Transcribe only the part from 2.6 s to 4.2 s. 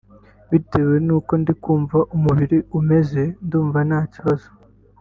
umeze ndumva nta